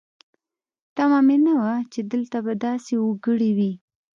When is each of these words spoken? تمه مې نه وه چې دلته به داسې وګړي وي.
تمه 0.95 1.19
مې 1.27 1.37
نه 1.45 1.53
وه 1.61 1.73
چې 1.91 1.99
دلته 2.11 2.37
به 2.45 2.53
داسې 2.65 2.93
وګړي 2.99 3.51
وي. 3.57 3.71